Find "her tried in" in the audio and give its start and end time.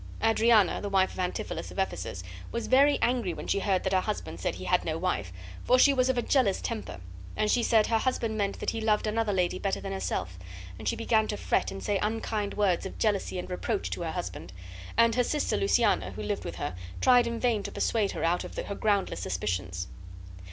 16.55-17.39